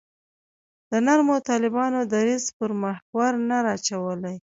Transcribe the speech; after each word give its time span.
د 0.91 0.91
نرمو 1.05 1.35
طالبانو 1.49 1.99
دریځ 2.13 2.45
پر 2.57 2.71
محور 2.83 3.31
نه 3.49 3.57
راچورلي. 3.67 4.35